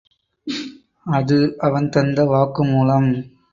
[1.05, 1.37] அது
[1.59, 3.09] அவன் தந்த வாக்குமூலம்.